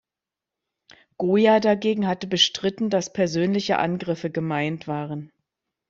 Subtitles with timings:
[1.19, 5.31] Goya dagegen hatte bestritten, dass persönliche Angriffe gemeint waren.